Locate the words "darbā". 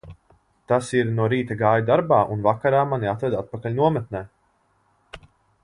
1.89-2.21